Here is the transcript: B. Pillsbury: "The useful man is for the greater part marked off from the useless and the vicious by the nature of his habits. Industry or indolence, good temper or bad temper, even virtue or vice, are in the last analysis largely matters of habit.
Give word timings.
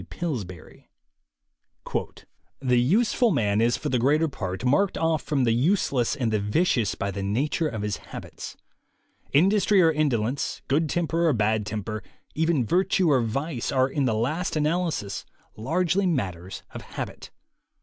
B. 0.01 0.07
Pillsbury: 0.09 0.89
"The 2.59 2.79
useful 2.81 3.29
man 3.29 3.61
is 3.61 3.77
for 3.77 3.89
the 3.89 3.99
greater 3.99 4.27
part 4.27 4.65
marked 4.65 4.97
off 4.97 5.21
from 5.21 5.43
the 5.43 5.51
useless 5.51 6.15
and 6.15 6.33
the 6.33 6.39
vicious 6.39 6.95
by 6.95 7.11
the 7.11 7.21
nature 7.21 7.67
of 7.67 7.83
his 7.83 7.97
habits. 7.97 8.57
Industry 9.31 9.79
or 9.79 9.91
indolence, 9.91 10.63
good 10.67 10.89
temper 10.89 11.27
or 11.27 11.33
bad 11.33 11.67
temper, 11.67 12.01
even 12.33 12.65
virtue 12.65 13.11
or 13.11 13.21
vice, 13.21 13.71
are 13.71 13.87
in 13.87 14.05
the 14.05 14.15
last 14.15 14.55
analysis 14.55 15.23
largely 15.55 16.07
matters 16.07 16.63
of 16.73 16.81
habit. 16.81 17.29